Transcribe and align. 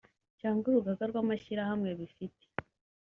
cyangwa 0.39 0.65
urugaga 0.67 1.03
rw 1.11 1.17
amashyirahamwe 1.23 1.89
bifite 1.99 2.43